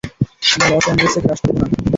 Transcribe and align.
আমরা 0.53 0.67
লস 0.71 0.85
অ্যাঞ্জেলসে 0.87 1.19
ক্র্যাশ 1.23 1.39
করব 1.43 1.57
না! 1.61 1.65